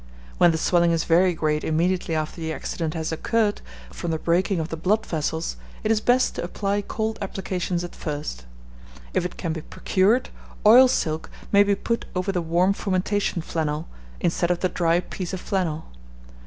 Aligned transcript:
When 0.39 0.49
the 0.49 0.57
swelling 0.57 0.89
is 0.89 1.03
very 1.03 1.35
great 1.35 1.63
immediately 1.63 2.15
after 2.15 2.41
the 2.41 2.51
accident 2.51 2.95
has 2.95 3.11
occurred, 3.11 3.61
from 3.91 4.09
the 4.09 4.17
breaking 4.17 4.59
of 4.59 4.69
the 4.69 4.75
blood 4.75 5.05
vessels, 5.05 5.57
it 5.83 5.91
is 5.91 6.01
best 6.01 6.33
to 6.33 6.43
apply 6.43 6.81
cold 6.81 7.19
applications 7.21 7.83
at 7.83 7.95
first. 7.95 8.45
If 9.13 9.25
it 9.25 9.37
can 9.37 9.53
be 9.53 9.61
procured, 9.61 10.29
oil 10.65 10.87
silk 10.87 11.29
may 11.51 11.61
be 11.61 11.75
put 11.75 12.05
over 12.15 12.31
the 12.31 12.41
warm 12.41 12.73
fomentation 12.73 13.43
flannel, 13.43 13.87
instead 14.19 14.49
of 14.49 14.61
the 14.61 14.69
dry 14.69 15.01
piece 15.01 15.33
of 15.33 15.39
flannel. 15.39 15.85